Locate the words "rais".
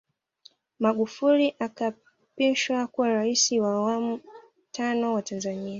3.13-3.51